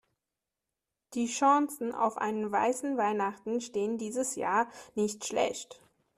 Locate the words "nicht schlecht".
4.95-5.79